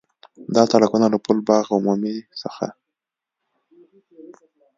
[0.55, 2.67] دا سړکونه له پُل باغ عمومي څخه